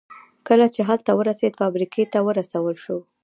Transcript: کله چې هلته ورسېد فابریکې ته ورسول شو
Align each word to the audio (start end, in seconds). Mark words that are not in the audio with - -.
کله 0.47 0.65
چې 0.75 0.81
هلته 0.89 1.11
ورسېد 1.15 1.53
فابریکې 1.61 2.03
ته 2.13 2.19
ورسول 2.27 2.75
شو 2.83 2.97